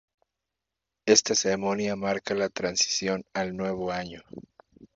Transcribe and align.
Esta 1.05 1.35
ceremonia 1.35 1.95
marca 1.95 2.33
la 2.33 2.49
transición 2.49 3.23
al 3.35 3.55
nuevo 3.55 3.91
año. 3.91 4.23